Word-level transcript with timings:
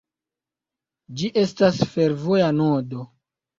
Ĝi 1.19 1.29
estas 1.43 1.79
fervoja 1.93 2.51
nodo. 2.59 3.09